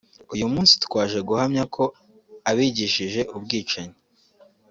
[0.33, 1.83] uyu munsi twaje guhamya ko
[2.49, 3.97] abigishije ubwicanyi